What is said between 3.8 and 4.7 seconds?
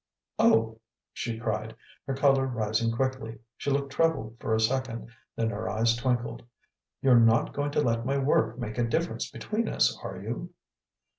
troubled for a